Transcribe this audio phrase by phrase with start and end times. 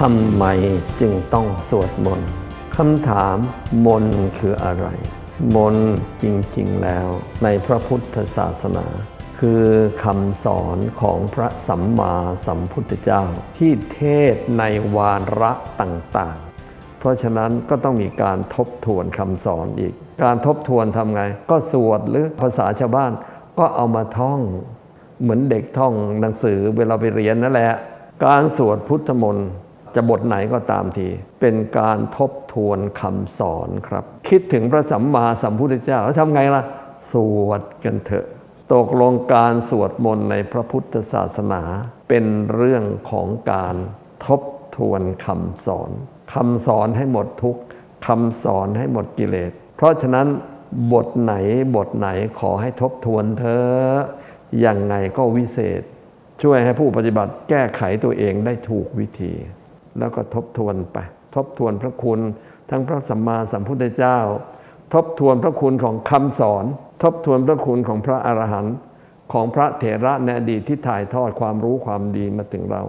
[0.00, 0.44] ทำไม
[1.00, 2.30] จึงต้องสวดมนต์
[2.76, 3.36] คำถาม
[3.86, 4.86] มนต์คืออะไร
[5.54, 6.24] มนต์จ
[6.56, 7.08] ริงๆแล้ว
[7.42, 8.86] ในพระพุทธศาสนา
[9.40, 9.64] คือ
[10.04, 12.14] คำสอนของพระสัมมา
[12.46, 13.22] สัมพุทธเจ้า
[13.56, 14.00] ที่เท
[14.34, 14.64] ศใน
[14.96, 23.12] วาระต่างๆ เพราะฉะนั้นก็ต้องมีการทบทวนคำสอนอีก การทบทวนทำไง ก็สวดหรือภาษาชาวบ้าน
[23.58, 24.40] ก็เอามาท่อง
[25.20, 27.72] เหมือนเด็กท่องหนังสือเวลาไปเรียนนั่นแหละ
[28.26, 29.48] การสวดพุทธมนต์
[29.94, 31.08] จะบทไหนก็ตามที
[31.40, 36.62] เป็นการทบทวนคำสอนครับ คิดถึงพระสัมมาสัมพุทธเจ้าแล้วทำไงล่ะ
[37.12, 38.26] สวดกันเถอะ
[38.74, 41.62] ตกลงการสวดมนต์ในพระพุทธศาสนา
[42.08, 43.76] เป็นเรื่องของการ
[44.26, 44.42] ทบ
[44.76, 45.90] ทวนคำสอน
[46.34, 47.56] คำสอนให้หมดทุก
[48.06, 50.26] คำสอนให้หมดกิเลส เพราะฉะนั้น
[50.92, 51.34] บทไหน
[51.76, 53.64] บทไหนขอให้ทบทวนเธอ
[54.60, 55.82] อย่างไงก็วิเศษ
[56.42, 59.32] ช่วยให้ผู้ปฏิบัติแก้ไขตัวเองได้ถูกวิธี
[59.98, 60.98] แล้วก็ทบทวนไป
[61.34, 62.20] ทบทวนพระคุณ
[62.70, 64.18] ทั้งพระสัมมาสัมพุทธเจ้า
[64.94, 66.64] ทบทวนพระคุณของคำสอน
[67.02, 68.76] ทบทวนพระคุณของพระอรหันต์
[69.32, 72.82] ของพระเถระในอดีตที่ถ่ายทอดความรู้ความดีมาถึงเรา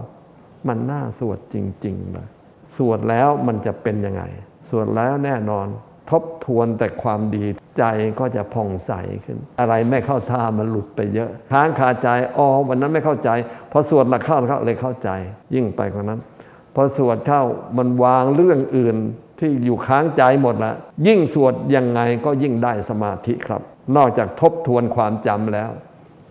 [0.68, 2.28] มันน่าสวดจริงๆเลย
[2.76, 4.22] สวดแล้วมันจะเป็นยังไง
[4.68, 5.66] สวดแล้วแน่นอน
[6.10, 7.44] ทบทวนแต่ความดี
[7.78, 7.84] ใจ
[8.18, 8.92] ก็จะผ่องใส
[9.24, 13.30] ขึ้น อะไรไม่เข้าท่ามันหลุดไปเยอะค้างคาใจอ๋อวันนั้นไม่เข้าใจ
[13.70, 15.10] พอสวดหลักเข้าเข้าเลยเข้าใจ
[15.54, 16.20] ยิ่งไปกว่านั้น
[16.76, 17.42] พอสวดเข้า
[17.78, 18.96] มันวางเรื่องอื่น
[19.40, 20.72] ที่อยู่ค้างใจหมดละ
[21.06, 23.62] ยิ่งสวดยังไงก็ยิ่งได้สมาธิครับ
[23.96, 25.70] นอกจากทบทวนความจำแล้ว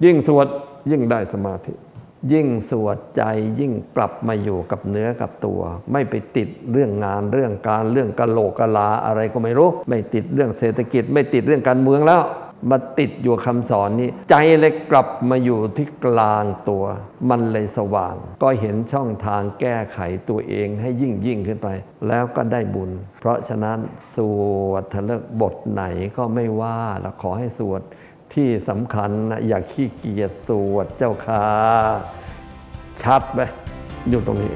[0.05, 0.47] ยิ่งสวด
[0.91, 1.73] ยิ่งได้สมาธิ
[2.33, 3.23] ยิ่งสวดใจ
[3.59, 12.21] ยิ่งกลับมาอยู่กับเนื้อกับตัว ไม่ไปติดเรื่องงานเรื่องการเรื่องกะโหลกกะลาอะไรก็ไม่รู้ ไม่ติดเรื่องเศรษฐกิจ ไม่ติดเรื่องการเมืองแล้ว
[12.69, 16.85] มาติดอยู่คำสอนนี้ ใจเลยกลับมาอยู่ที่กลางตัว
[17.29, 19.99] มันเลยสว่าง ก็เห็นช่องทางแก้ไข
[20.29, 21.67] ตัวเองให้ยิ่งยิ่งขึ้นไป
[22.07, 23.77] แล้วก็ได้บุญ เพราะฉะนั้น
[24.15, 24.17] ส
[24.69, 25.83] วดทะเลิกบทไหน
[26.17, 27.81] ก็ไม่ว่าแล้วขอให้สวด
[28.33, 31.45] ที่สำคัญนะอย่าขี้เกียจสวดเจ้าค่ะ
[33.01, 33.41] ชัดไหม
[34.09, 34.55] อยู่ตรงนี้